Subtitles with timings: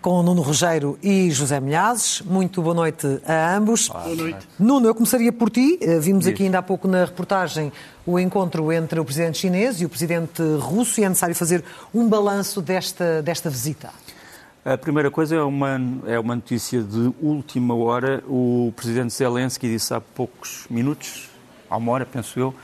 [0.00, 2.22] com Nuno Rogério e José Milhazes.
[2.22, 3.88] Muito boa noite a ambos.
[3.88, 4.48] Boa noite.
[4.58, 5.78] Nuno, eu começaria por ti.
[5.80, 7.70] Eh, vimos aqui ainda há pouco na reportagem
[8.06, 11.62] o encontro entre o presidente chinês e o presidente russo e é necessário fazer
[11.94, 13.90] um balanço desta, desta visita.
[14.64, 18.22] A primeira coisa é uma, é uma notícia de última hora.
[18.26, 21.28] O presidente Zelensky disse há poucos minutos,
[21.68, 22.54] há uma hora, penso eu,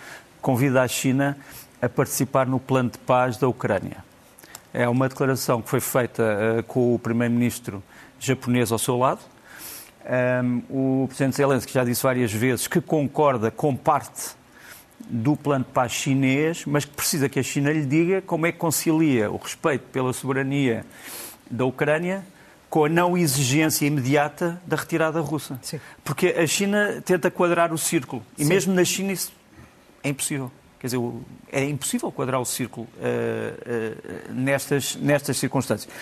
[0.40, 1.36] convida a China
[1.80, 4.04] a participar no plano de paz da Ucrânia.
[4.78, 7.82] É uma declaração que foi feita uh, com o primeiro-ministro
[8.20, 9.20] japonês ao seu lado.
[10.44, 14.36] Um, o presidente Zelensky já disse várias vezes que concorda com parte
[15.00, 18.52] do plano de paz chinês, mas que precisa que a China lhe diga como é
[18.52, 20.84] que concilia o respeito pela soberania
[21.50, 22.22] da Ucrânia
[22.68, 25.58] com a não exigência imediata da retirada russa.
[25.62, 25.80] Sim.
[26.04, 28.22] Porque a China tenta quadrar o círculo.
[28.36, 28.50] E Sim.
[28.50, 29.32] mesmo na China isso
[30.04, 30.52] é impossível.
[30.78, 31.00] Quer dizer,
[31.50, 35.92] é impossível quadrar o círculo uh, uh, nestas, nestas circunstâncias.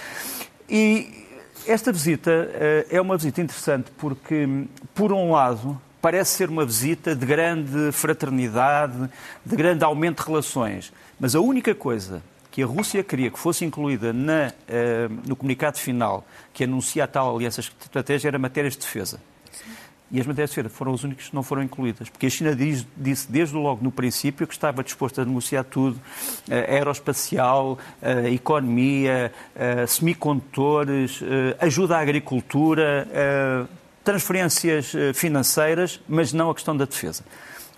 [0.69, 1.25] E
[1.67, 7.15] esta visita uh, é uma visita interessante porque, por um lado, parece ser uma visita
[7.15, 9.09] de grande fraternidade,
[9.45, 10.93] de grande aumento de relações.
[11.19, 14.53] Mas a única coisa que a Rússia queria que fosse incluída na,
[15.27, 19.19] no comunicado final que anuncia a tal aliança estratégica era matérias de defesa.
[20.15, 22.55] E as matérias de defesa foram as únicas que não foram incluídas, porque a China
[22.55, 28.29] diz, disse desde logo no princípio que estava disposta a negociar tudo, uh, aeroespacial, uh,
[28.29, 29.33] economia,
[29.89, 31.21] semicondutores,
[31.59, 33.09] ajuda à agricultura,
[34.05, 37.25] transferências financeiras, mas não a questão da defesa.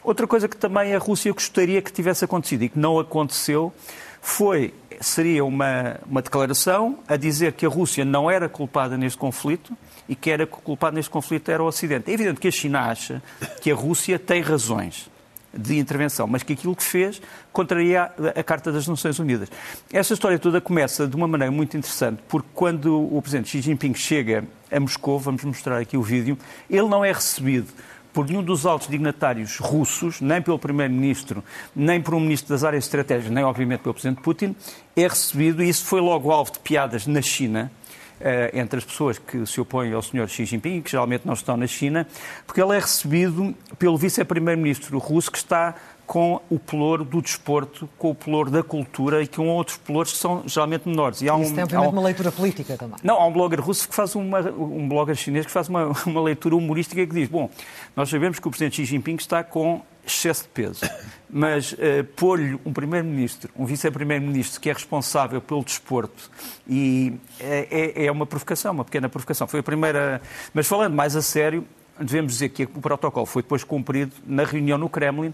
[0.05, 3.73] Outra coisa que também a Rússia gostaria que tivesse acontecido e que não aconteceu
[4.21, 9.77] foi, seria uma, uma declaração a dizer que a Rússia não era culpada neste conflito
[10.09, 12.11] e que era culpado neste conflito era o Ocidente.
[12.11, 13.23] É evidente que a China acha
[13.61, 15.11] que a Rússia tem razões
[15.57, 17.21] de intervenção, mas que aquilo que fez
[17.53, 19.49] contraria a, a Carta das Nações Unidas.
[19.93, 23.95] Esta história toda começa de uma maneira muito interessante, porque quando o Presidente Xi Jinping
[23.95, 26.37] chega a Moscou, vamos mostrar aqui o vídeo,
[26.69, 27.69] ele não é recebido
[28.17, 31.45] por nenhum dos altos dignatários russos, nem pelo Primeiro-Ministro,
[31.75, 34.57] nem por um Ministro das Áreas Estratégicas, nem, obviamente, pelo Presidente Putin,
[34.97, 37.71] é recebido, e isso foi logo alvo de piadas na China,
[38.19, 40.27] eh, entre as pessoas que se opõem ao Sr.
[40.29, 42.07] Xi Jinping, que geralmente não estão na China,
[42.47, 45.75] porque ele é recebido pelo Vice-Primeiro-Ministro russo, que está
[46.07, 50.19] com o pelouro do desporto, com o pelouro da cultura e com outros pelouros que
[50.19, 51.21] são geralmente menores.
[51.21, 51.93] E há um, Isso tem, obviamente, um...
[51.93, 52.97] uma leitura política também.
[53.03, 56.23] Não, há um blogger russo que faz uma, um blogger chinês que faz uma, uma
[56.23, 57.51] leitura humorística que diz, bom,
[57.95, 60.89] nós sabemos que o Presidente Xi Jinping está com excesso de peso,
[61.29, 61.77] mas uh,
[62.15, 66.31] pôr-lhe um Primeiro-Ministro, um Vice-Primeiro-Ministro que é responsável pelo desporto
[66.69, 69.49] e é, é, é uma provocação, uma pequena provocação.
[69.49, 70.23] Foi a primeira...
[70.55, 71.67] Mas falando mais a sério,
[72.01, 75.33] devemos dizer que o protocolo foi depois cumprido na reunião no Kremlin.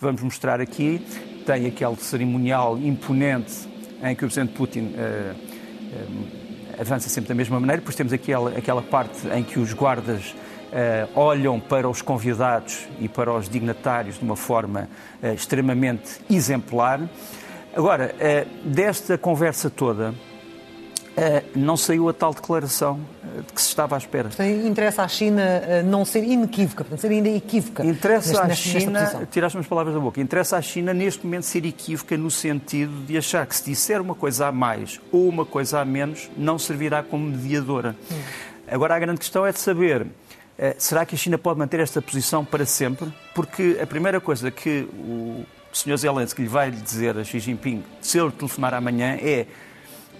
[0.00, 1.04] Vamos mostrar aqui,
[1.46, 3.68] tem aquele cerimonial imponente
[4.02, 7.80] em que o Presidente Putin uh, uh, avança sempre da mesma maneira.
[7.80, 13.08] Depois temos aquela, aquela parte em que os guardas uh, olham para os convidados e
[13.08, 14.88] para os dignatários de uma forma
[15.34, 17.00] extremamente exemplar.
[17.74, 18.14] Agora,
[18.64, 20.12] desta conversa toda,
[21.54, 22.98] não saiu a tal declaração
[23.46, 24.28] de que se estava à espera.
[24.66, 27.84] interessa à China eh, não ser inequívoca, portanto, ser ainda equívoca.
[27.84, 31.64] Interessa neste, à China, tiraste-me as palavras da boca, interessa à China neste momento ser
[31.64, 35.80] equívoca no sentido de achar que se disser uma coisa a mais ou uma coisa
[35.80, 37.96] a menos, não servirá como mediadora.
[38.10, 38.20] Hum.
[38.68, 40.06] Agora a grande questão é de saber
[40.76, 43.10] será que a China pode manter esta posição para sempre?
[43.34, 45.96] Porque a primeira coisa que o Sr.
[45.96, 49.46] Zelensky lhe vai dizer a Xi Jinping, se ele telefonar amanhã, é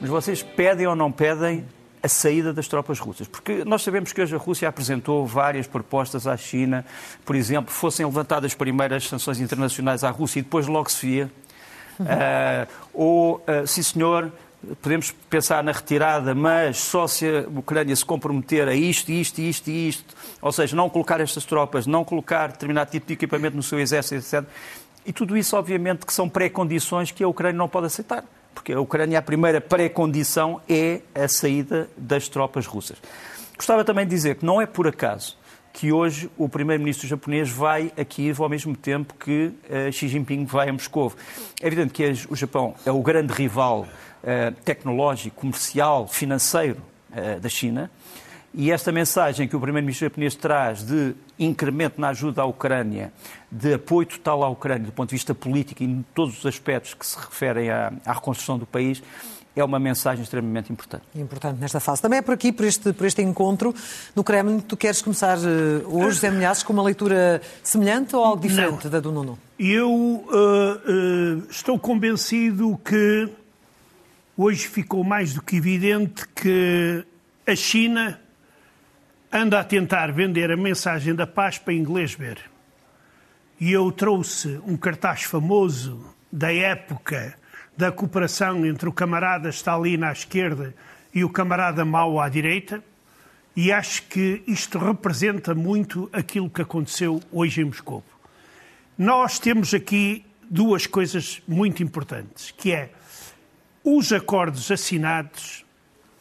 [0.01, 1.65] mas vocês pedem ou não pedem
[2.03, 3.29] a saída das tropas russas?
[3.29, 6.85] Porque nós sabemos que hoje a Rússia apresentou várias propostas à China,
[7.25, 11.31] por exemplo, fossem levantadas primeiras sanções internacionais à Rússia e depois logo se via.
[11.99, 12.07] Uhum.
[12.07, 14.33] Uh, ou, uh, sim senhor,
[14.81, 19.69] podemos pensar na retirada, mas só se a Ucrânia se comprometer a isto, isto, isto
[19.69, 23.63] e isto, ou seja, não colocar estas tropas, não colocar determinado tipo de equipamento no
[23.63, 24.49] seu exército, etc.
[25.05, 28.25] E tudo isso, obviamente, que são pré-condições que a Ucrânia não pode aceitar
[28.55, 32.99] porque a Ucrânia, a primeira pré-condição é a saída das tropas russas.
[33.57, 35.39] Gostava também de dizer que não é por acaso
[35.73, 40.45] que hoje o primeiro-ministro japonês vai a Kiev ao mesmo tempo que uh, Xi Jinping
[40.45, 41.13] vai a Moscou.
[41.61, 43.87] É evidente que o Japão é o grande rival
[44.23, 47.91] uh, tecnológico, comercial, financeiro uh, da China.
[48.53, 53.13] E esta mensagem que o primeiro-ministro japonês traz de incremento na ajuda à Ucrânia,
[53.51, 56.95] de apoio total à Ucrânia do ponto de vista político e em todos os aspectos
[56.95, 59.01] que se referem à, à reconstrução do país,
[59.55, 61.05] é uma mensagem extremamente importante.
[61.15, 62.03] Importante nesta fase.
[62.03, 63.75] Também é por aqui, por este, por este encontro
[64.15, 65.43] no Kremlin, tu queres começar uh,
[65.87, 68.91] hoje, José Milhaços, com uma leitura semelhante ou algo diferente Não.
[68.91, 69.39] da do Nuno?
[69.59, 73.29] Eu uh, uh, estou convencido que
[74.37, 77.05] hoje ficou mais do que evidente que
[77.47, 78.19] a China
[79.33, 82.39] anda a tentar vender a mensagem da paz para inglês ver.
[83.61, 87.39] E eu trouxe um cartaz famoso da época
[87.77, 90.75] da cooperação entre o camarada Stalin à esquerda
[91.15, 92.83] e o camarada Mao à direita,
[93.57, 98.05] e acho que isto representa muito aquilo que aconteceu hoje em Moscou.
[98.97, 102.91] Nós temos aqui duas coisas muito importantes, que é
[103.83, 105.65] os acordos assinados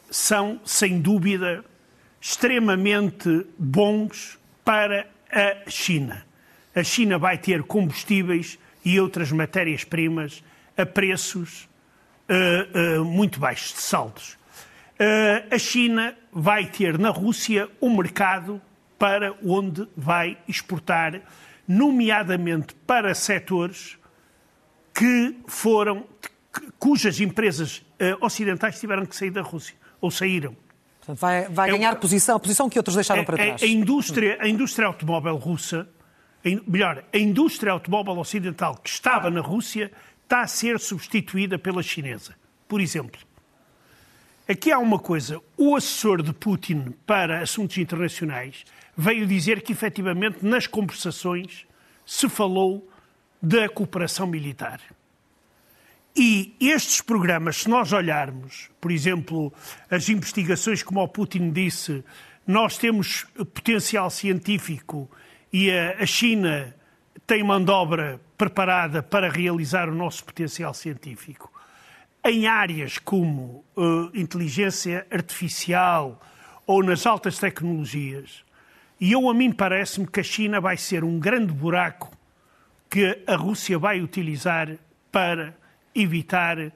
[0.10, 1.64] são, sem dúvida,
[2.22, 6.26] extremamente bons para a China.
[6.76, 10.44] A China vai ter combustíveis e outras matérias-primas
[10.78, 11.68] a preços
[12.30, 14.38] uh, uh, muito baixos de saldos.
[15.00, 18.62] Uh, a China vai ter na Rússia um mercado
[18.98, 21.22] para onde vai exportar,
[21.68, 23.98] nomeadamente para setores
[24.94, 26.06] que foram,
[26.78, 27.82] cujas empresas
[28.20, 30.56] ocidentais tiveram que sair da Rússia, ou saíram.
[31.00, 33.62] Portanto, vai, vai é ganhar posição, a posição que outros deixaram é, para trás.
[33.62, 35.88] A, a, indústria, a indústria automóvel russa,
[36.46, 39.92] a, melhor, a indústria automóvel ocidental que estava na Rússia
[40.24, 42.36] está a ser substituída pela chinesa.
[42.68, 43.20] Por exemplo,
[44.48, 45.42] aqui há uma coisa.
[45.58, 48.64] O assessor de Putin para assuntos internacionais
[48.96, 51.66] veio dizer que, efetivamente, nas conversações
[52.06, 52.88] se falou
[53.42, 54.80] da cooperação militar.
[56.16, 59.54] E estes programas, se nós olharmos, por exemplo,
[59.90, 62.04] as investigações, como o Putin disse,
[62.46, 65.10] nós temos potencial científico
[65.54, 66.76] e a China
[67.26, 71.52] tem mão de obra preparada para realizar o nosso potencial científico.
[72.26, 76.20] Em áreas como uh, inteligência artificial
[76.66, 78.44] ou nas altas tecnologias,
[79.00, 82.12] e eu a mim parece-me que a China vai ser um grande buraco
[82.90, 84.76] que a Rússia vai utilizar
[85.12, 85.56] para
[86.02, 86.72] evitar uh,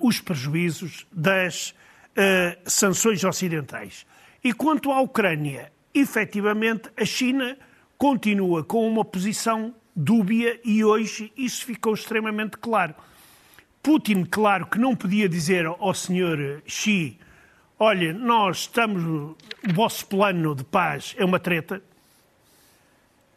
[0.00, 4.06] os prejuízos das uh, sanções ocidentais.
[4.42, 7.56] E quanto à Ucrânia, efetivamente a China
[7.96, 12.94] continua com uma posição dúbia e hoje isso ficou extremamente claro.
[13.82, 17.18] Putin, claro que não podia dizer ao senhor Xi:
[17.78, 19.36] olha, nós estamos, o
[19.74, 21.82] vosso plano de paz é uma treta,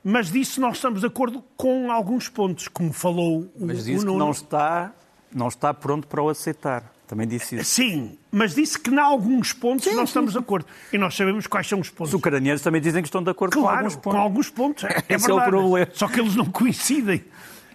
[0.03, 4.11] mas disso nós estamos de acordo com alguns pontos, como falou o Mas disse o
[4.11, 4.93] que não está,
[5.33, 6.91] não está pronto para o aceitar.
[7.07, 7.65] Também disse isso.
[7.65, 10.39] Sim, mas disse que em alguns pontos sim, nós estamos sim.
[10.39, 10.65] de acordo.
[10.93, 12.13] E nós sabemos quais são os pontos.
[12.13, 14.11] Os ucranianos também dizem que estão de acordo claro, com alguns pontos.
[14.11, 14.83] com alguns pontos.
[14.85, 15.31] É, é Esse verdade.
[15.31, 15.87] é o problema.
[15.93, 17.25] Só que eles não coincidem.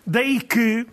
[0.07, 0.87] Daí que,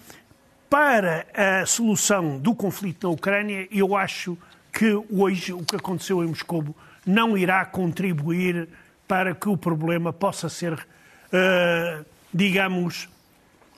[0.70, 4.38] para a solução do conflito na Ucrânia, eu acho
[4.74, 6.76] que hoje o que aconteceu em Moscou
[7.06, 8.68] não irá contribuir
[9.08, 13.08] para que o problema possa ser, uh, digamos,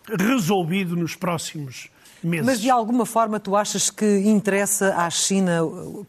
[0.07, 1.89] resolvido nos próximos
[2.23, 2.45] meses.
[2.45, 5.62] Mas de alguma forma tu achas que interessa à China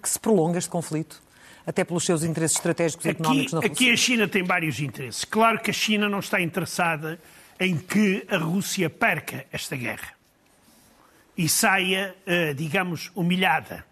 [0.02, 1.22] que se prolongue este conflito?
[1.66, 3.72] Até pelos seus interesses estratégicos e económicos na Rússia?
[3.72, 5.24] Aqui a China tem vários interesses.
[5.24, 7.18] Claro que a China não está interessada
[7.58, 10.14] em que a Rússia perca esta guerra
[11.36, 13.84] e saia, eh, digamos, humilhada.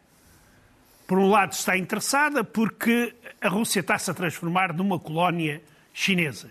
[1.06, 5.60] Por um lado, está interessada porque a Rússia está-se a transformar numa colónia
[5.92, 6.50] chinesa.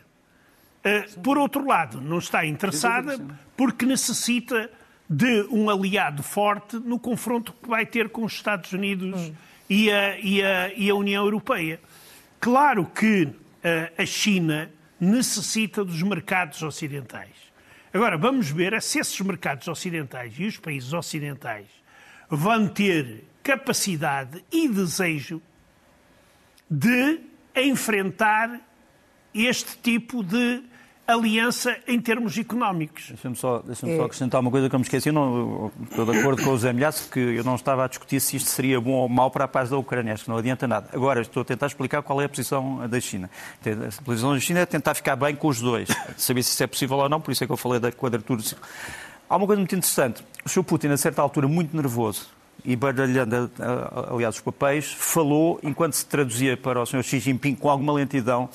[0.84, 3.20] Eh, por outro lado, não está interessada
[3.58, 4.70] porque necessita
[5.14, 9.36] de um aliado forte no confronto que vai ter com os Estados Unidos hum.
[9.70, 11.80] e, a, e, a, e, a, União Europeia.
[12.40, 13.36] Claro que uh,
[13.96, 17.36] a China necessita dos mercados ocidentais.
[17.94, 21.68] Agora, vamos ver se esses mercados ocidentais e os países ocidentais
[22.28, 25.40] vão ter capacidade e desejo
[26.68, 27.20] de
[27.56, 28.60] enfrentar
[29.32, 30.64] este tipo de
[31.06, 33.08] aliança em termos económicos.
[33.10, 33.98] Deixa-me só, deixa é...
[33.98, 35.10] só acrescentar uma coisa que eu me esqueci.
[35.10, 38.20] Eu não, estou de acordo com o Zé Milhaço que eu não estava a discutir
[38.20, 40.14] se isto seria bom ou mau para a paz da Ucrânia.
[40.14, 40.90] Acho que não adianta nada.
[40.94, 43.30] Agora, estou a tentar explicar qual é a posição da China.
[43.66, 46.68] A posição da China é tentar ficar bem com os dois, saber se isso é
[46.68, 48.42] possível ou não, por isso é que eu falei da quadratura.
[49.30, 50.24] Há uma coisa muito interessante.
[50.46, 50.64] O Sr.
[50.64, 52.30] Putin, a certa altura, muito nervoso,
[52.66, 53.52] e baralhando,
[54.10, 57.04] aliás, os papéis, falou, enquanto se traduzia para o Sr.
[57.04, 58.50] Xi Jinping com alguma lentidão,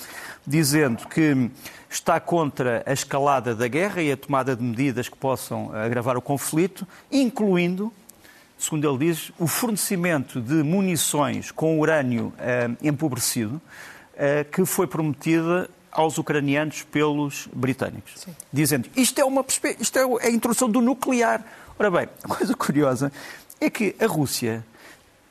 [0.46, 1.50] dizendo que
[1.90, 6.22] está contra a escalada da guerra e a tomada de medidas que possam agravar o
[6.22, 7.92] conflito, incluindo,
[8.58, 13.60] segundo ele diz, o fornecimento de munições com urânio eh, empobrecido,
[14.16, 18.12] eh, que foi prometida aos ucranianos pelos britânicos.
[18.16, 18.34] Sim.
[18.52, 19.44] Dizendo, isto é, uma,
[19.80, 21.44] isto é a introdução do nuclear.
[21.78, 23.12] Ora bem, coisa curiosa
[23.60, 24.64] é que a Rússia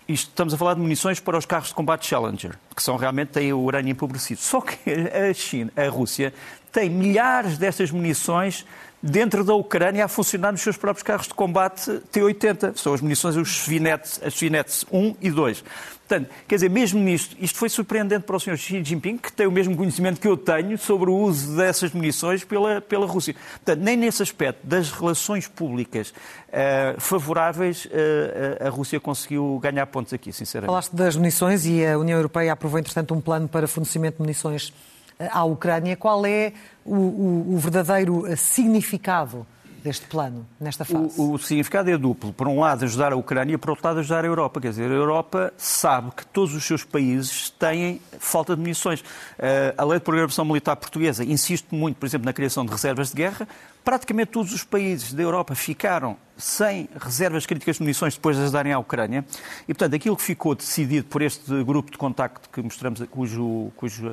[0.08, 3.30] isto, estamos a falar de munições para os carros de combate Challenger, que são realmente
[3.30, 4.40] têm o urânio empobrecido.
[4.40, 6.34] Só que a China, a Rússia
[6.72, 8.66] tem milhares destas munições
[9.02, 12.76] dentro da Ucrânia a funcionar nos seus próprios carros de combate T-80.
[12.76, 15.64] São as munições, os Svinet, as Svinet 1 e 2.
[16.08, 18.56] Portanto, quer dizer, mesmo nisto, isto foi surpreendente para o Sr.
[18.56, 22.46] Xi Jinping, que tem o mesmo conhecimento que eu tenho sobre o uso dessas munições
[22.46, 23.36] pela, pela Rússia.
[23.56, 30.14] Portanto, nem nesse aspecto das relações públicas uh, favoráveis, uh, a Rússia conseguiu ganhar pontos
[30.14, 30.70] aqui, sinceramente.
[30.70, 34.74] Falaste das munições e a União Europeia aprovou, entretanto, um plano para fornecimento de munições
[35.20, 35.96] à Ucrânia.
[35.96, 36.54] Qual é
[36.86, 39.46] o, o, o verdadeiro significado
[39.84, 41.20] deste plano, nesta fase?
[41.20, 42.34] O, o, significado é duplo.
[42.34, 44.60] Por um lado, ajudar a Ucrânia, por outro lado, ajudar a Europa.
[44.60, 49.02] Quer dizer, a Europa sabe que todos os seus países têm falta de munições.
[49.02, 53.10] Uh, a Lei de Programação Militar Portuguesa insiste muito, por exemplo, na criação de reservas
[53.10, 53.48] de guerra
[53.88, 58.52] praticamente todos os países da Europa ficaram sem reservas críticas de munições depois de as
[58.52, 59.24] darem à Ucrânia.
[59.64, 64.12] E, portanto, aquilo que ficou decidido por este grupo de contacto que mostramos, cujo, cujo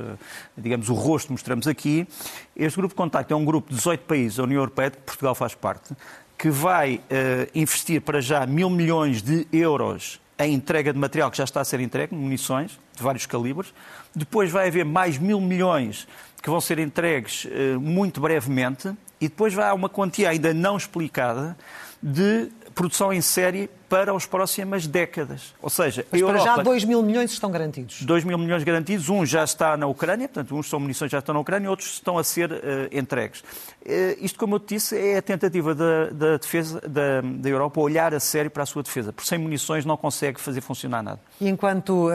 [0.56, 2.06] digamos, o rosto mostramos aqui,
[2.54, 5.02] este grupo de contacto é um grupo de 18 países da União Europeia, de que
[5.02, 5.92] Portugal faz parte,
[6.38, 11.36] que vai uh, investir para já mil milhões de euros em entrega de material que
[11.36, 13.74] já está a ser entregue, munições de vários calibres.
[14.14, 16.06] Depois vai haver mais mil milhões
[16.40, 20.76] que vão ser entregues uh, muito brevemente e depois vai há uma quantia ainda não
[20.76, 21.56] explicada
[22.02, 25.54] de produção em série para as próximas décadas.
[25.60, 28.02] Ou seja, Mas Europa, para já 2 mil milhões estão garantidos.
[28.02, 31.34] 2 mil milhões garantidos, um já está na Ucrânia, portanto, uns são munições já estão
[31.34, 32.56] na Ucrânia, outros estão a ser uh,
[32.92, 33.40] entregues.
[33.40, 37.80] Uh, isto, como eu te disse, é a tentativa da, da defesa da, da, Europa
[37.80, 41.20] olhar a sério para a sua defesa, porque sem munições não consegue fazer funcionar nada.
[41.40, 42.10] E enquanto uh,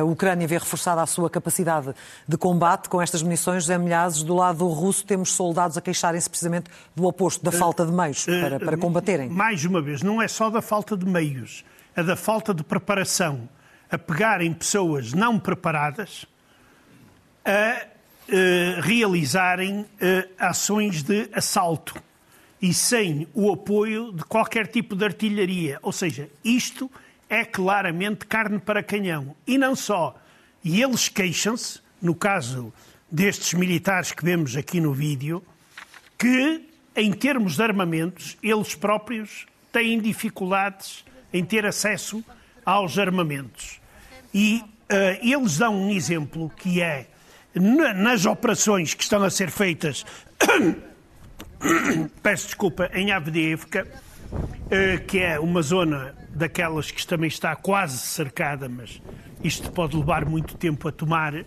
[0.00, 1.94] a Ucrânia vê reforçada a sua capacidade
[2.26, 6.70] de combate com estas munições, José Milhazes, do lado russo temos soldados a queixarem-se precisamente
[6.94, 9.28] do oposto, da falta de meios para, para combaterem.
[9.28, 11.64] Mais uma vez, não é só da falta de meios,
[11.96, 13.48] a da falta de preparação,
[13.90, 16.26] a pegarem pessoas não preparadas,
[17.42, 17.86] a
[18.28, 19.86] uh, realizarem uh,
[20.38, 21.94] ações de assalto
[22.60, 25.78] e sem o apoio de qualquer tipo de artilharia.
[25.80, 26.90] Ou seja, isto
[27.30, 29.34] é claramente carne para canhão.
[29.46, 30.20] E não só.
[30.62, 32.74] E eles queixam-se, no caso
[33.10, 35.42] destes militares que vemos aqui no vídeo,
[36.18, 39.46] que, em termos de armamentos, eles próprios
[39.78, 42.24] têm dificuldades em ter acesso
[42.66, 43.80] aos armamentos.
[44.34, 44.66] E uh,
[45.22, 47.06] eles dão um exemplo que é
[47.54, 50.04] nas operações que estão a ser feitas,
[52.22, 53.86] peço desculpa, em Avdiivka,
[54.32, 59.00] uh, que é uma zona daquelas que também está quase cercada, mas
[59.44, 61.34] isto pode levar muito tempo a tomar.
[61.34, 61.44] Uh,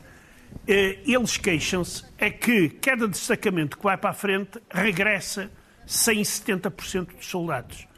[0.66, 5.52] eles queixam-se é que cada destacamento que vai para a frente regressa
[5.86, 7.91] sem 70% dos soldados.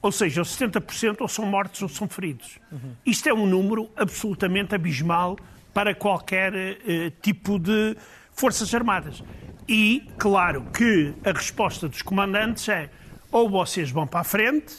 [0.00, 2.58] Ou seja, 70% ou são mortos ou são feridos.
[2.70, 2.92] Uhum.
[3.04, 5.36] Isto é um número absolutamente abismal
[5.74, 7.96] para qualquer uh, tipo de
[8.32, 9.22] Forças Armadas.
[9.68, 12.88] E, claro, que a resposta dos comandantes é
[13.30, 14.74] ou vocês vão para a frente,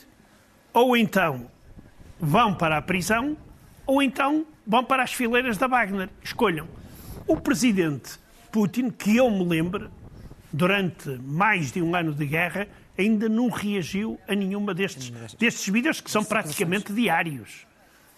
[0.73, 1.49] ou então
[2.19, 3.37] vão para a prisão,
[3.85, 6.09] ou então vão para as fileiras da Wagner.
[6.23, 6.67] Escolham.
[7.27, 8.19] O presidente
[8.51, 9.91] Putin, que eu me lembro,
[10.51, 12.67] durante mais de um ano de guerra,
[12.99, 17.65] ainda não reagiu a nenhuma destes, destes vídeos que são praticamente diários.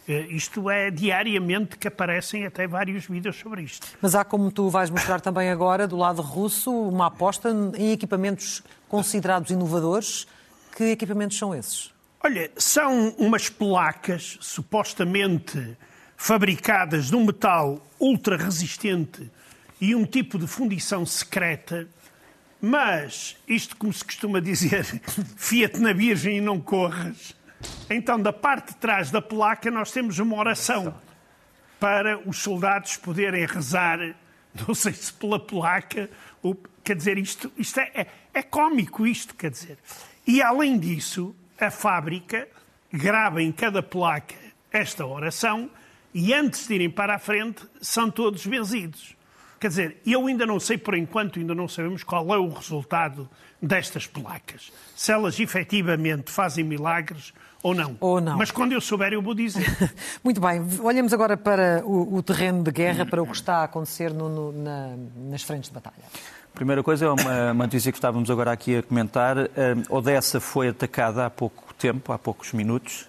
[0.08, 3.86] Eh, isto é diariamente que aparecem até vários vídeos sobre isto.
[4.02, 8.64] Mas há, como tu vais mostrar também agora, do lado russo, uma aposta em equipamentos
[8.90, 10.28] considerados inovadores.
[10.76, 11.94] Que equipamentos são esses?
[12.24, 15.78] Olha, são umas placas supostamente
[16.18, 19.30] fabricadas de um metal ultra resistente
[19.80, 21.88] e um tipo de fundição secreta
[22.62, 24.86] mas, isto como se costuma dizer,
[25.36, 27.36] fia-te na virgem e não corras.
[27.90, 30.96] Então, da parte de trás da placa, nós temos uma oração
[31.80, 34.00] para os soldados poderem rezar,
[34.68, 36.10] não sei se pela placa,
[36.44, 39.78] ou, quer dizer, isto, isto é, é, é cómico isto, quer dizer.
[40.28, 42.48] E, além disso, a fábrica
[42.94, 44.36] grava em cada placa
[44.72, 45.70] esta oração
[46.14, 49.16] e, antes de irem para a frente, são todos benzidos.
[49.62, 53.30] Quer dizer, eu ainda não sei, por enquanto, ainda não sabemos qual é o resultado
[53.62, 54.72] destas placas.
[54.96, 57.96] Se elas efetivamente fazem milagres ou não.
[58.00, 58.40] Ou não.
[58.40, 59.64] Mas quando eu souber, eu vou dizer.
[60.24, 60.66] Muito bem.
[60.82, 64.28] Olhamos agora para o, o, terreno de guerra, para o que está a acontecer no,
[64.30, 64.96] no, na,
[65.30, 66.06] nas frentes de batalha.
[66.56, 69.38] Primeira coisa, é uma, uma notícia que estávamos agora aqui a comentar.
[69.38, 69.50] Uh,
[69.90, 73.08] Odessa foi atacada há pouco tempo, há poucos minutos,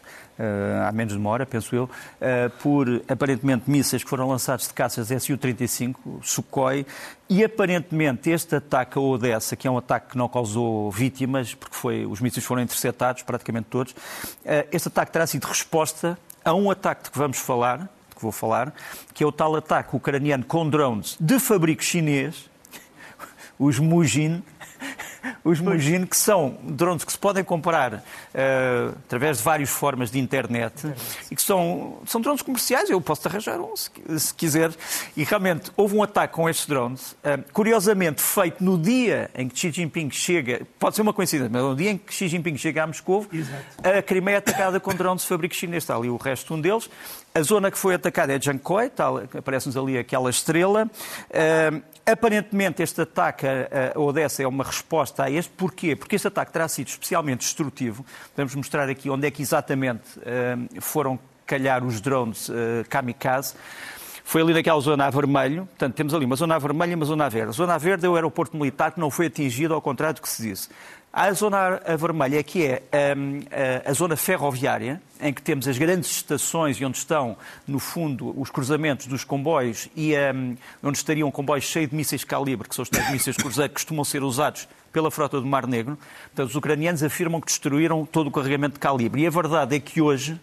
[0.87, 4.75] há menos de uma hora, penso eu, uh, por aparentemente mísseis que foram lançados de
[4.75, 6.87] caças Su-35, Sukhoi,
[7.29, 11.77] e aparentemente este ataque a Odessa, que é um ataque que não causou vítimas, porque
[11.77, 16.71] foi, os mísseis foram interceptados, praticamente todos, uh, este ataque terá sido resposta a um
[16.71, 18.75] ataque de que vamos falar, que vou falar,
[19.15, 22.51] que é o tal ataque ucraniano com drones de fabrico chinês,
[23.59, 24.43] os Mujin,
[25.45, 28.01] os Mujin, que são drones que se podem comprar uh,
[29.07, 30.93] através de várias formas de internet,
[31.31, 32.89] e que são, são drones comerciais.
[32.91, 34.71] Eu posso-te arranjar um, se, se, quiser.
[35.17, 39.59] E realmente houve um ataque com estes drones, uh, curiosamente feito no dia em que
[39.59, 42.85] Xi Jinping chega, pode ser uma coincidência, mas no dia em que Xi Jinping chega
[42.85, 43.27] a Moscou,
[43.83, 45.83] a Crimeia é atacada com drones de fabrico chinês.
[45.83, 46.89] Está ali o resto um deles.
[47.35, 48.93] A zona que foi atacada é Jankoi,
[49.37, 50.89] aparece-nos ali aquela estrela.
[51.31, 55.53] Uh, Aparentemente, este ataque a Odessa é uma resposta a este.
[55.53, 55.95] Porquê?
[55.95, 58.05] Porque este ataque terá sido especialmente destrutivo.
[58.37, 62.53] Vamos mostrar aqui onde é que exatamente uh, foram calhar os drones uh,
[62.89, 63.55] kamikaze.
[64.25, 67.05] Foi ali naquela zona a vermelho, portanto, temos ali uma zona a vermelho e uma
[67.05, 67.51] zona a verde.
[67.51, 70.23] A zona a verde é o aeroporto militar que não foi atingido, ao contrário do
[70.23, 70.69] que se disse.
[71.15, 72.83] Há a zona vermelha, que é
[73.15, 73.41] um,
[73.85, 77.37] a, a, zona ferroviária, em que temos as grandes estações e onde estão,
[77.69, 82.67] no fundo, os cruzamentos dos comboios e um, onde estariam comboios cheios de mísseis calibre,
[82.67, 85.99] que são os tais mísseis cruzeiros que costumam ser usados pela frota do Mar Negro.
[86.29, 89.21] Portanto, os ucranianos afirmam que destruíram todo o carregamento de calibre.
[89.21, 90.41] E a verdade é que hoje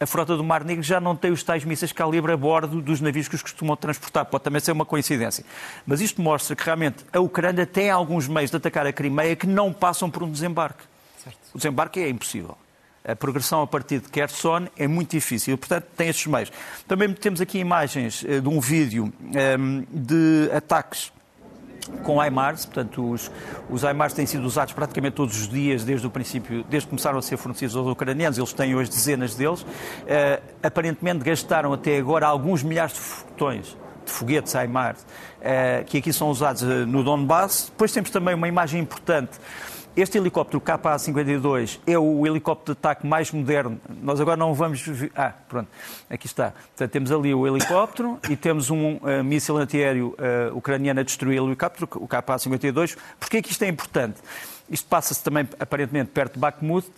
[0.00, 3.00] a frota do Mar Negro já não tem os tais mísseis calibre a bordo dos
[3.00, 4.24] navios que os costumam transportar.
[4.26, 5.44] Pode também ser uma coincidência.
[5.86, 9.46] Mas isto mostra que realmente a Ucrânia tem alguns meios de atacar a Crimeia que
[9.46, 10.84] não passam por um desembarque.
[11.22, 11.38] Certo.
[11.52, 12.56] O desembarque é impossível.
[13.04, 16.52] A progressão a partir de Kherson é muito difícil, portanto, tem estes meios.
[16.86, 21.10] Também temos aqui imagens eh, de um vídeo ehm, de ataques
[22.02, 23.30] com HIMARS, portanto, os,
[23.70, 23.82] os
[24.14, 27.36] têm sido usados praticamente todos os dias desde o princípio, desde que começaram a ser
[27.36, 29.62] fornecidos aos ucranianos, eles têm hoje dezenas deles.
[29.62, 29.66] Uh,
[30.62, 33.76] aparentemente gastaram até agora alguns milhares de foguetões
[34.08, 37.66] de foguetes HIMARS, uh, que aqui são usados uh, no Donbass.
[37.70, 39.38] Depois temos também uma imagem importante
[40.00, 43.80] este helicóptero KA-52 é o helicóptero de ataque mais moderno.
[44.00, 44.84] Nós agora não vamos.
[45.12, 45.68] Ah, pronto,
[46.08, 46.52] aqui está.
[46.52, 51.40] Portanto, temos ali o helicóptero e temos um uh, míssil antiaéreo uh, ucraniano a destruir
[51.40, 52.96] o helicóptero, o KA-52.
[53.18, 54.20] Porquê é que isto é importante?
[54.70, 56.88] Isto passa-se também, aparentemente, perto de Bakhmut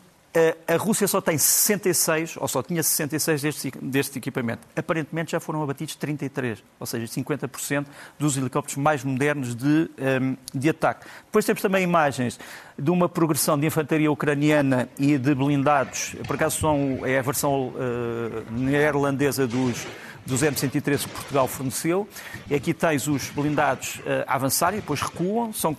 [0.69, 4.67] a Rússia só tem 66, ou só tinha 66 deste, deste equipamento.
[4.77, 9.91] Aparentemente já foram abatidos 33, ou seja, 50% dos helicópteros mais modernos de,
[10.23, 11.07] um, de ataque.
[11.27, 12.39] Depois temos também imagens
[12.81, 16.17] de uma progressão de infantaria ucraniana e de blindados.
[16.27, 19.87] Por acaso são, é a versão uh, neerlandesa dos
[20.27, 22.09] dos M113 que Portugal forneceu.
[22.49, 25.77] E aqui tens os blindados uh, a avançarem, depois recuam, são,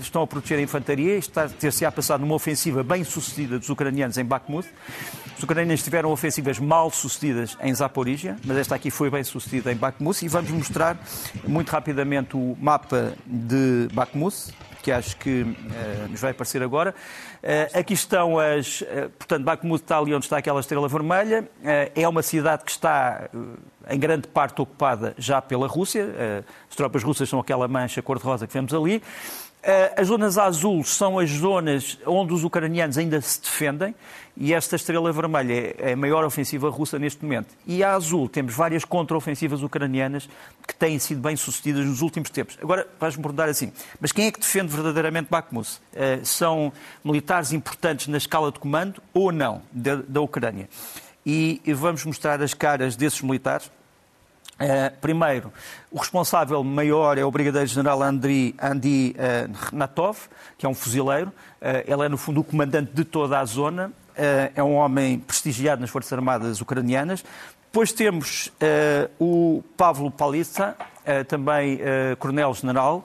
[0.00, 1.16] estão a proteger a infantaria.
[1.16, 4.68] Isto está a ter-se a passado numa ofensiva bem sucedida dos ucranianos em Bakhmut.
[5.36, 9.76] Os ucranianos tiveram ofensivas mal sucedidas em Zaporizhia, mas esta aqui foi bem sucedida em
[9.76, 10.24] Bakhmut.
[10.24, 10.96] E vamos mostrar
[11.46, 14.52] muito rapidamente o mapa de Bakhmut,
[14.84, 16.94] que acho que uh, nos vai aparecer agora.
[17.42, 18.82] Uh, aqui estão as.
[18.82, 21.48] Uh, portanto, Bakhmut está ali onde está aquela estrela vermelha.
[21.94, 23.30] é uma cidade que está
[23.88, 26.44] em grande parte ocupada já pela Rússia.
[26.68, 29.02] as tropas russas são aquela mancha cor-de-rosa que vemos ali.
[29.96, 33.94] As zonas azuis são as zonas onde os ucranianos ainda se defendem
[34.36, 37.54] e esta estrela vermelha é a maior ofensiva russa neste momento.
[37.66, 40.28] E a azul temos várias contraofensivas ucranianas
[40.66, 42.58] que têm sido bem sucedidas nos últimos tempos.
[42.60, 45.80] Agora vais-me perguntar assim, mas quem é que defende verdadeiramente Bakhmut?
[46.24, 46.70] São
[47.02, 50.68] militares importantes na escala de comando ou não da, da Ucrânia?
[51.24, 53.70] E vamos mostrar as caras desses militares.
[54.54, 55.52] Uh, primeiro,
[55.90, 61.32] o responsável maior é o Brigadeiro-General Andriy Andi uh, Renatov, que é um fuzileiro.
[61.60, 63.92] Uh, ele é, no fundo, o comandante de toda a zona.
[64.54, 67.24] é um homem prestigiado nas Forças Armadas ucranianas.
[67.64, 68.52] Depois temos
[69.18, 70.76] o Pavlo Palitsa,
[71.26, 71.80] também
[72.20, 73.04] coronel-general,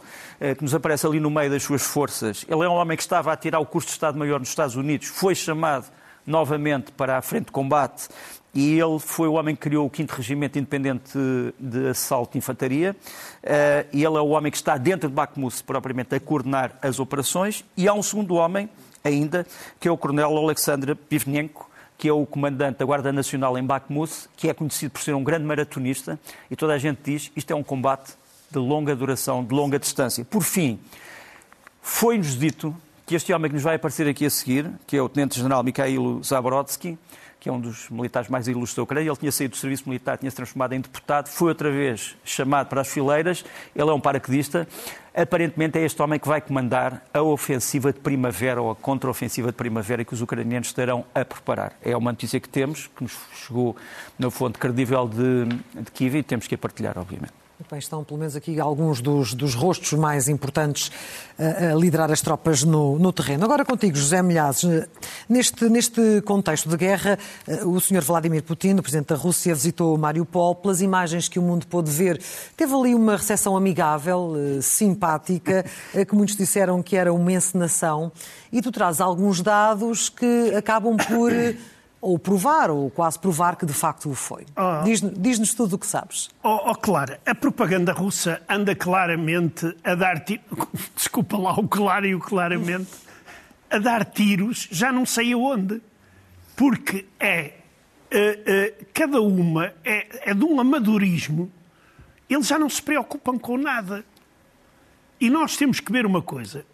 [0.55, 2.45] que nos aparece ali no meio das suas forças.
[2.47, 5.07] Ele é um homem que estava a tirar o curso de Estado-Maior nos Estados Unidos,
[5.07, 5.87] foi chamado
[6.27, 8.07] novamente para a frente de combate
[8.53, 11.17] e ele foi o homem que criou o 5 Regimento Independente
[11.59, 12.95] de Assalto de Infantaria.
[13.43, 16.99] Eh, e ele é o homem que está dentro de Bakhmut, propriamente, a coordenar as
[16.99, 17.63] operações.
[17.77, 18.67] E há um segundo homem,
[19.03, 19.45] ainda,
[19.79, 24.11] que é o Coronel Alexandre Pivnenko, que é o comandante da Guarda Nacional em Bakhmut,
[24.35, 26.19] que é conhecido por ser um grande maratonista.
[26.49, 28.13] E toda a gente diz isto é um combate
[28.49, 30.25] de longa duração, de longa distância.
[30.25, 30.79] Por fim,
[31.81, 35.09] foi-nos dito que este homem que nos vai aparecer aqui a seguir, que é o
[35.09, 36.97] Tenente-General Mikhailo Zabrodsky,
[37.39, 39.09] que é um dos militares mais ilustres da Ucrânia.
[39.09, 42.67] Ele tinha saído do serviço militar, tinha se transformado em deputado, foi outra vez chamado
[42.67, 43.45] para as fileiras.
[43.75, 44.67] Ele é um paraquedista.
[45.15, 49.57] Aparentemente é este homem que vai comandar a ofensiva de primavera ou a contraofensiva de
[49.57, 51.73] primavera que os ucranianos estarão a preparar.
[51.81, 53.75] É uma notícia que temos, que nos chegou
[54.17, 55.45] na fonte credível de,
[55.81, 57.48] de Kiev e temos que a partilhar, obviamente.
[57.67, 60.89] Bem, estão pelo menos aqui alguns dos, dos rostos mais importantes
[61.37, 63.43] a, a liderar as tropas no, no, terreno.
[63.43, 64.87] Agora contigo, José Milhazes.
[65.27, 69.97] Neste, neste contexto de guerra, eh, o senhor Vladimir Putin, o presidente da Rússia, visitou
[69.97, 70.55] Mariupol.
[70.55, 72.21] Pelas imagens que o mundo pôde ver,
[72.55, 78.09] teve ali uma recepção amigável, eh, simpática, eh, que muitos disseram que era uma encenação.
[78.53, 81.33] E tu traz alguns dados que acabam por
[82.01, 84.45] ou provar, ou quase provar que de facto o foi.
[84.55, 84.83] Oh.
[84.83, 86.29] Diz-nos diz tudo o que sabes.
[86.43, 90.43] Oh, oh, Clara, a propaganda russa anda claramente a dar tiros,
[90.95, 92.89] desculpa lá o claro e o claramente,
[93.69, 95.81] a dar tiros, já não sei aonde,
[96.55, 97.53] porque é,
[98.11, 101.51] uh, uh, cada uma é, é de um amadorismo,
[102.29, 104.05] eles já não se preocupam com nada.
[105.19, 106.65] E nós temos que ver uma coisa,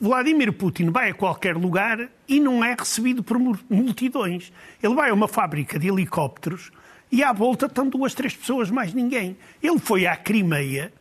[0.00, 4.52] Vladimir Putin vai a qualquer lugar e não é recebido por multidões.
[4.80, 6.70] Ele vai a uma fábrica de helicópteros
[7.10, 9.36] e à volta estão duas, três pessoas, mais ninguém.
[9.60, 10.92] Ele foi à Crimeia,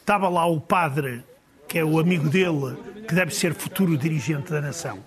[0.00, 1.22] estava lá o padre,
[1.68, 4.98] que é o amigo dele, que deve ser futuro dirigente da nação.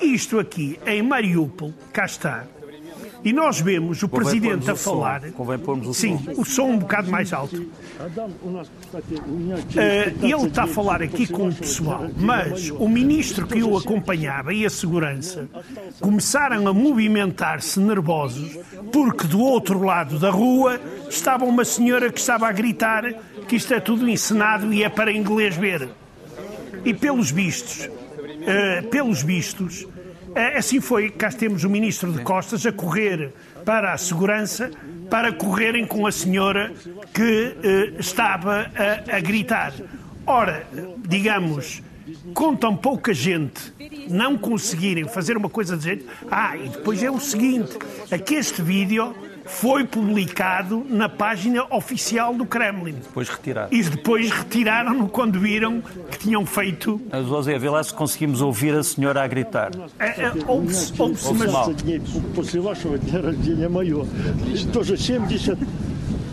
[0.00, 2.46] Isto aqui, em Mariupol, cá está,
[3.24, 5.22] e nós vemos o convém Presidente a falar.
[5.22, 5.32] Som.
[5.32, 6.40] Convém pormos o Sim, som.
[6.40, 7.56] o som um bocado mais alto.
[7.56, 7.70] Uh,
[10.22, 14.64] ele está a falar aqui com o pessoal, mas o ministro que o acompanhava e
[14.64, 15.48] a segurança
[16.00, 18.58] começaram a movimentar-se nervosos
[18.92, 23.04] porque do outro lado da rua estava uma senhora que estava a gritar
[23.46, 25.88] que isto é tudo encenado e é para inglês ver.
[26.84, 29.86] E pelos vistos, uh, pelos vistos,
[30.56, 33.32] assim foi, cá temos o ministro de Costas a correr
[33.64, 34.70] para a segurança,
[35.08, 36.72] para correrem com a senhora
[37.12, 39.72] que eh, estava a, a gritar.
[40.26, 40.66] Ora,
[41.08, 41.82] digamos,
[42.34, 43.72] com tão pouca gente
[44.08, 46.06] não conseguirem fazer uma coisa de jeito.
[46.30, 47.76] Ah, e depois é o seguinte:
[48.10, 49.14] aqui este vídeo
[49.50, 52.94] foi publicado na página oficial do Kremlin.
[52.94, 53.74] Depois retirado.
[53.74, 57.00] E depois retiraram-no quando viram que tinham feito.
[57.10, 59.70] Mas, José, vê lá se conseguimos ouvir a senhora a gritar.
[59.98, 61.50] É, é, ouve-se, ouve-se, mas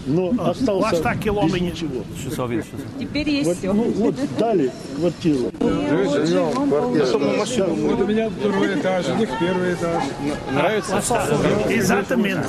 [0.07, 1.65] Но остался Lá está aquele homem.
[1.65, 1.87] Deixa
[2.25, 2.65] eu só ouvir.
[2.99, 3.73] Теперь есть все.
[3.73, 5.51] Ну, вот дали квартиру.
[5.61, 5.73] Вот
[8.01, 10.05] у меня второй этаж, у них первый этаж.
[10.53, 11.03] Нравится?
[11.71, 12.49] Exatamente.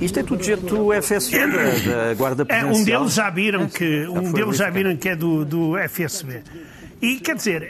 [0.00, 1.46] Isto é tudo gente do FSB, da,
[2.06, 2.74] da Guarda Presidencial.
[2.74, 6.42] É, um deles já viram que, um deles já viram que é do, do FSB.
[7.02, 7.68] E, quer dizer,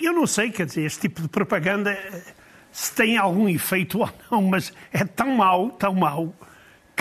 [0.00, 1.98] eu não sei, quer dizer, este tipo de propaganda
[2.76, 6.34] se tem algum efeito ou não, mas é tão mau, tão mau,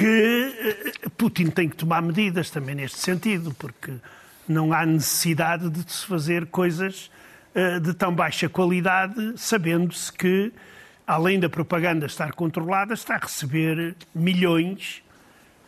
[0.01, 0.55] que
[1.05, 3.93] eh, Putin tem que tomar medidas também neste sentido, porque
[4.49, 7.11] não há necessidade de se fazer coisas
[7.55, 10.55] eh, de tão baixa qualidade, sabendo-se que,
[11.07, 15.03] além da propaganda estar controlada, está a receber milhões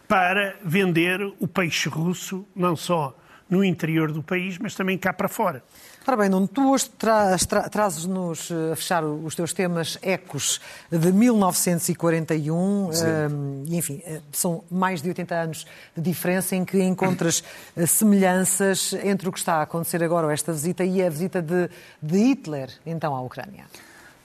[0.08, 3.14] para vender o peixe russo, não só
[3.50, 5.62] no interior do país, mas também cá para fora.
[6.04, 10.60] Ora bem, Nuno, tu hoje tra tra trazes-nos eh, a fechar os teus temas ecos
[10.90, 17.44] de 1941, um, enfim, eh, são mais de 80 anos de diferença em que encontras
[17.76, 21.70] eh, semelhanças entre o que está a acontecer agora, esta visita, e a visita de,
[22.02, 23.64] de Hitler, então, à Ucrânia.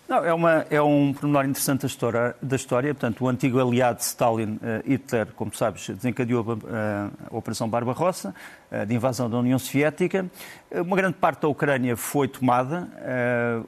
[0.08, 2.94] Não, é, uma, é um pormenor interessante da história, da história.
[2.94, 7.68] Portanto, o antigo aliado de Stalin, uh, Hitler, como sabes, desencadeou a, a, a Operação
[7.68, 8.34] Barbarossa,
[8.72, 10.26] uh, de invasão da União Soviética.
[10.72, 12.88] Uma grande parte da Ucrânia foi tomada.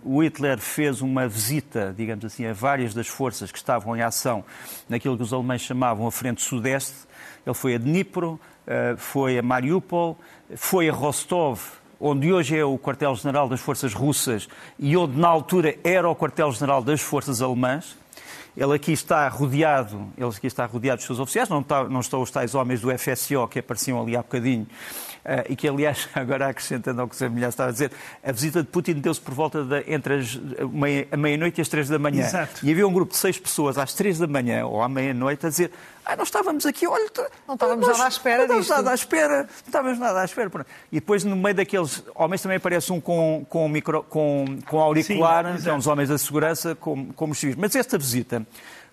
[0.04, 4.44] O Hitler fez uma visita, digamos assim, a várias das forças que estavam em ação
[4.88, 7.08] naquilo que os alemães chamavam a Frente Sudeste.
[7.46, 8.38] Ele foi a Dnipro,
[8.98, 10.20] foi a Mariupol,
[10.58, 15.76] foi a Rostov, onde hoje é o quartel-general das forças russas e onde na altura
[15.84, 17.98] era o quartel-general das forças alemãs.
[18.58, 22.22] Ele aqui está rodeado, ele aqui está rodeado dos seus oficiais, não, está, não estão
[22.22, 24.68] os tais homens do FSO que apareciam ali há bocadinho,
[25.48, 27.92] e que, aliás, agora acrescentando ao que o Zé Milhar estava a dizer,
[28.24, 30.36] a visita de Putin deu-se por volta de, entre as,
[30.72, 32.26] meia, a meia-noite e as três da manhã.
[32.26, 32.66] Exato.
[32.66, 35.50] E havia um grupo de seis pessoas às três da manhã ou à meia-noite a
[35.50, 35.72] dizer
[36.10, 37.08] ah, nós estávamos aqui, olha...
[37.48, 38.70] Não estávamos nós, nada à espera não disto.
[38.72, 40.66] nada à espera, não estávamos nada à espera.
[40.92, 45.56] E depois, no meio daqueles homens, também aparece um com, com, micro, com, com auricular,
[45.58, 47.56] Sim, são os homens da segurança, como, como os civis.
[47.56, 48.44] Mas esta visita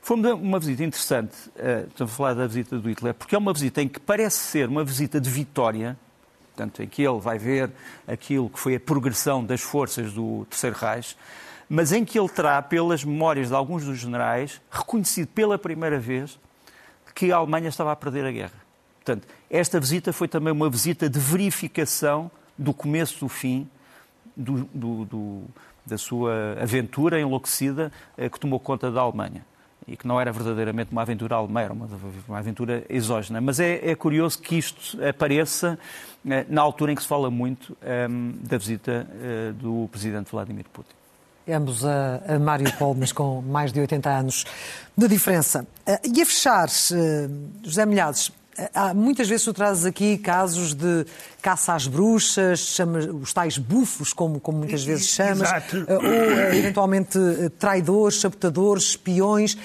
[0.03, 3.53] foi uma visita interessante, uh, estamos a falar da visita do Hitler, porque é uma
[3.53, 5.97] visita em que parece ser uma visita de vitória,
[6.57, 7.71] portanto, em que ele vai ver
[8.09, 11.17] aquilo que foi a progressão das forças do Terceiro Reich,
[11.69, 16.39] mas em que ele terá, pelas memórias de alguns dos generais, reconhecido pela primeira vez
[17.15, 18.67] que a Alemanha estava a perder a guerra.
[19.05, 23.69] Portanto, esta visita foi também uma visita de verificação do começo do fim
[24.37, 25.43] do, do, do,
[25.85, 29.45] da sua aventura enlouquecida eh, que tomou conta da Alemanha.
[29.89, 31.89] E que não era verdadeiramente uma aventura alemã, era uma,
[32.29, 33.41] uma aventura exógena.
[33.41, 35.79] Mas é, é, curioso que isto apareça
[36.29, 37.77] eh, na altura em que se fala muito
[38.11, 40.91] um, da visita uh, do presidente Vladimir Putin.
[41.49, 44.45] Ambos a, a Mariupol, mas com mais de 80 anos
[44.97, 45.65] de diferença.
[45.87, 48.33] Uh, e a fechar, uh, José Milhazes,
[48.75, 51.05] Há, muitas vezes tu trazes aqui casos de
[51.43, 52.79] caça às bruxas,
[53.21, 55.87] os tais bufos, como, como muitas vezes chamas, Exato.
[55.89, 57.19] ou eventualmente
[57.61, 59.57] sabotadores, sabotadores, espiões.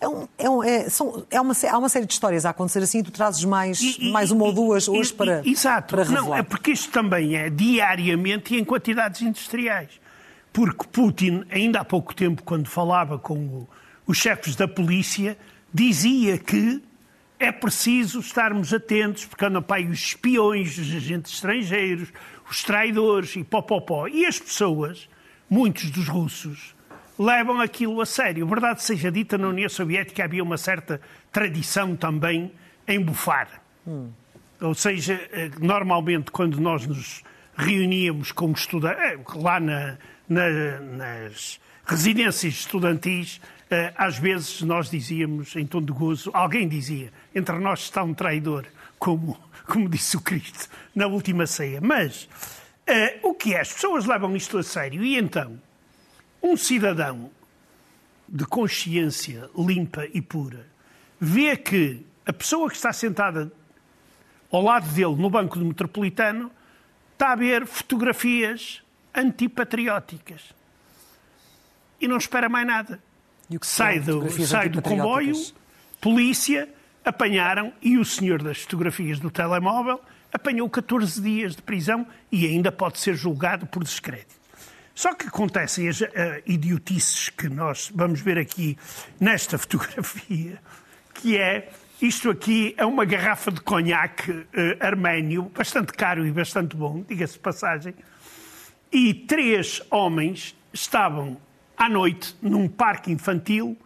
[0.00, 2.80] É, um, é, um, é, são, é uma, há uma série de histórias a acontecer
[2.80, 5.96] assim e tu trazes mais, e, mais uma ou duas hoje e, para, exato.
[5.96, 6.04] para.
[6.04, 9.88] Não, é porque isto também é diariamente e em quantidades industriais.
[10.52, 13.68] Porque Putin, ainda há pouco tempo, quando falava com o,
[14.06, 15.38] os chefes da polícia,
[15.72, 16.82] dizia que
[17.44, 22.08] é preciso estarmos atentos, porque andam para aí os espiões, os agentes estrangeiros,
[22.50, 24.08] os traidores e pó.
[24.08, 25.08] E as pessoas,
[25.48, 26.74] muitos dos russos,
[27.18, 28.46] levam aquilo a sério.
[28.46, 32.50] Verdade seja dita, na União Soviética havia uma certa tradição também
[32.88, 33.62] em bufar.
[33.86, 34.10] Hum.
[34.60, 37.22] Ou seja, eh, normalmente quando nós nos
[37.56, 43.40] reuníamos como estudantes, eh, lá na, na, nas residências estudantis,
[43.96, 48.66] às vezes nós dizíamos, em tom de gozo, alguém dizia, entre nós está um traidor,
[48.98, 51.80] como, como disse o Cristo na última ceia.
[51.80, 53.60] Mas uh, o que é?
[53.60, 55.60] As pessoas levam isto a sério e então
[56.42, 57.30] um cidadão
[58.28, 60.66] de consciência limpa e pura
[61.20, 63.52] vê que a pessoa que está sentada
[64.50, 66.50] ao lado dele no banco do metropolitano
[67.12, 68.82] está a ver fotografias
[69.14, 70.54] antipatrióticas
[72.00, 73.00] e não espera mais nada.
[73.62, 75.34] Sai do, sai do comboio,
[76.00, 76.68] polícia,
[77.04, 80.00] apanharam e o senhor das fotografias do telemóvel
[80.32, 84.34] apanhou 14 dias de prisão e ainda pode ser julgado por descrédito.
[84.94, 86.06] Só que acontecem as uh,
[86.46, 88.78] idiotices que nós vamos ver aqui
[89.18, 90.60] nesta fotografia,
[91.14, 91.68] que é
[92.00, 94.46] isto aqui é uma garrafa de conhaque uh,
[94.80, 97.94] arménio, bastante caro e bastante bom, diga-se passagem,
[98.92, 101.36] e três homens estavam
[101.76, 103.76] à noite num parque infantil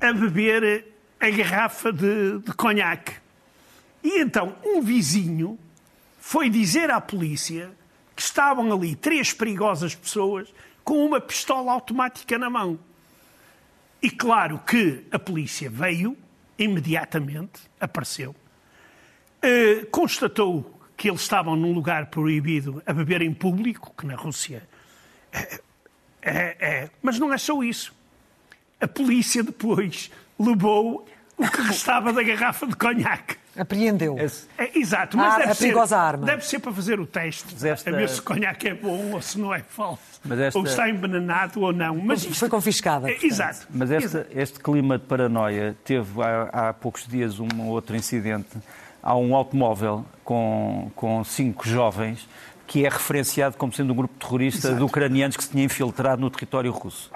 [0.00, 0.86] a beber
[1.20, 3.14] a garrafa de, de conhaque.
[4.02, 5.58] E então um vizinho
[6.18, 7.70] foi dizer à polícia
[8.14, 12.78] que estavam ali três perigosas pessoas com uma pistola automática na mão.
[14.02, 16.16] E claro que a polícia veio,
[16.58, 18.36] imediatamente, apareceu,
[19.40, 24.68] eh, constatou que eles estavam num lugar proibido a beber em público, que na Rússia
[25.32, 25.60] é,
[26.24, 26.90] é, é.
[27.02, 27.94] Mas não é só isso.
[28.80, 31.06] A polícia depois levou
[31.36, 33.36] o que restava da garrafa de conhaque.
[33.56, 34.16] Apreendeu.
[34.18, 36.26] É, exato, mas ah, deve, a ser, arma.
[36.26, 37.88] deve ser para fazer o teste, esta...
[37.88, 40.58] a ver se o conhaque é bom ou se não é falso, esta...
[40.58, 41.96] ou está envenenado ou não.
[41.98, 42.34] Mas isto...
[42.34, 43.08] Foi confiscada.
[43.08, 43.68] É, exato.
[43.70, 48.58] Mas este, este, clima de paranoia teve há, há, poucos dias um outro incidente.
[49.00, 52.26] Há um automóvel com, com cinco jovens
[52.66, 54.76] que é referenciado como sendo um grupo terrorista exato.
[54.76, 57.10] de ucranianos que se tinha infiltrado no território russo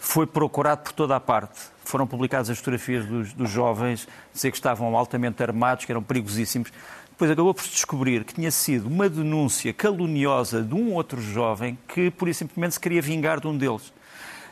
[0.00, 1.60] foi procurado por toda a parte.
[1.84, 6.72] Foram publicadas as fotografias dos, dos jovens, dizer que estavam altamente armados, que eram perigosíssimos.
[7.10, 11.78] Depois acabou por se descobrir que tinha sido uma denúncia caluniosa de um outro jovem
[11.86, 13.88] que, por e simplesmente, se queria vingar de um deles.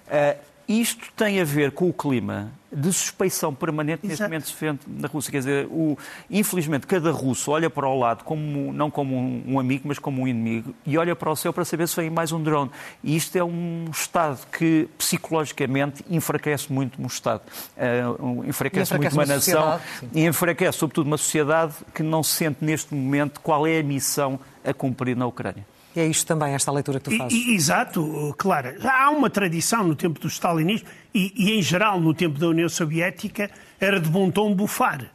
[0.07, 4.81] Uh, isto tem a ver com o clima de suspeição permanente neste momento se vende
[4.87, 5.33] na Rússia.
[5.33, 5.97] Quer dizer, o,
[6.31, 10.23] infelizmente, cada russo olha para o lado como, não como um, um, amigo, mas como
[10.23, 12.71] um inimigo e olha para o céu para saber se vem mais um drone.
[13.03, 17.41] E isto é um Estado que, psicologicamente, enfraquece muito um Estado.
[17.75, 19.81] Uh, enfraquece, enfraquece, muito uma, uma nação
[20.13, 24.75] e enfraquece, sobretudo, uma sociedade que não sente neste momento qual é a missão a
[24.75, 25.65] cumprir na Ucrânia.
[25.99, 27.37] É isto também, esta leitura que tu fazes.
[27.37, 28.75] E, exato, claro.
[28.89, 32.69] Há uma tradição no tempo do stalinismo e, e, em geral, no tempo da União
[32.69, 35.11] Soviética, era de bom tom bufar.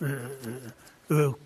[0.00, 1.38] Uh, uh,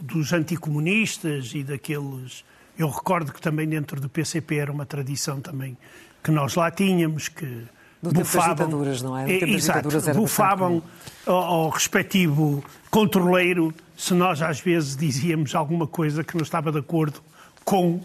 [0.00, 2.44] dos anticomunistas e daqueles...
[2.78, 5.76] Eu recordo que também dentro do PCP era uma tradição também
[6.24, 7.64] que nós lá tínhamos, que
[8.02, 8.56] do bufavam...
[8.56, 9.30] Tempo ditaduras, não é?
[9.30, 10.82] é exato, bufavam
[11.26, 16.78] ao, ao respectivo controleiro se nós às vezes dizíamos alguma coisa que não estava de
[16.78, 17.22] acordo
[17.64, 18.00] com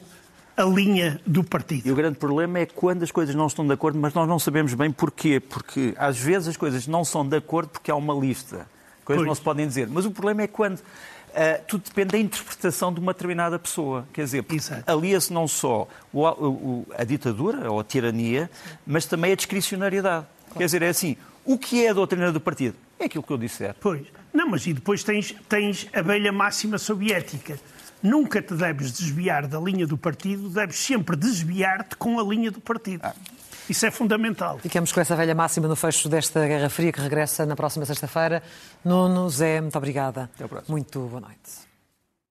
[0.57, 1.87] a linha do partido.
[1.87, 4.39] E o grande problema é quando as coisas não estão de acordo, mas nós não
[4.39, 5.39] sabemos bem porquê.
[5.39, 8.67] Porque às vezes as coisas não são de acordo porque há uma lista.
[9.05, 9.27] Coisas pois.
[9.27, 9.87] não se podem dizer.
[9.87, 10.81] Mas o problema é quando
[11.27, 14.07] Uh, tudo depende da interpretação de uma determinada pessoa.
[14.11, 14.43] Quer dizer,
[14.87, 18.49] alia-se não só o, o, a ditadura ou a tirania,
[18.87, 20.25] mas também a discricionariedade.
[20.25, 20.57] Claro.
[20.57, 21.15] Quer dizer, é assim,
[21.45, 22.75] o que é a doutrina do partido?
[22.97, 23.75] É aquilo que eu disser.
[23.79, 24.07] Pois.
[24.33, 27.59] Não, mas e depois tens, tens a velha máxima soviética
[28.01, 32.59] nunca te deves desviar da linha do partido, deves sempre desviar-te com a linha do
[32.59, 33.01] partido.
[33.03, 33.13] Ah.
[33.69, 34.59] Isso é fundamental.
[34.59, 38.41] Ficamos com essa velha máxima no fecho desta Guerra Fria que regressa na próxima sexta-feira.
[38.83, 40.29] Nuno, Zé, muito obrigada.
[40.35, 40.73] Até à próxima.
[40.73, 41.66] Muito boa noite.